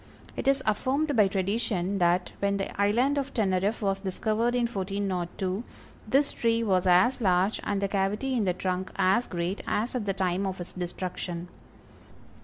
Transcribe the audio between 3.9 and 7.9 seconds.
discovered in 1402, this tree was as large, and the